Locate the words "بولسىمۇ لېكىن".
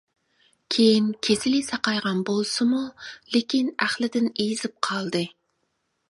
2.29-3.69